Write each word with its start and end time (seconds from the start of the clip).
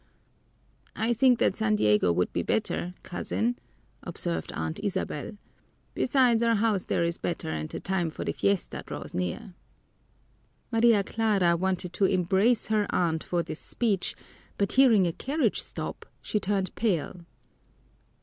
"I 0.95 1.13
think 1.13 1.37
that 1.37 1.55
San 1.55 1.75
Diego 1.75 2.11
would 2.11 2.33
be 2.33 2.41
better, 2.41 2.95
cousin," 3.03 3.59
observed 4.01 4.51
Aunt 4.53 4.79
Isabel. 4.79 5.33
"Besides, 5.93 6.41
our 6.41 6.55
house 6.55 6.85
there 6.85 7.03
is 7.03 7.19
better 7.19 7.49
and 7.51 7.69
the 7.69 7.79
time 7.79 8.09
for 8.09 8.25
the 8.25 8.31
fiesta 8.33 8.83
draws 8.87 9.13
near." 9.13 9.53
Maria 10.71 11.03
Clara 11.03 11.55
wanted 11.55 11.93
to 11.93 12.05
embrace 12.05 12.69
her 12.69 12.87
aunt 12.89 13.23
for 13.23 13.43
this 13.43 13.59
speech, 13.59 14.15
but 14.57 14.71
hearing 14.71 15.05
a 15.05 15.13
carriage 15.13 15.61
stop, 15.61 16.07
she 16.19 16.39
turned 16.39 16.73
pale. 16.73 17.23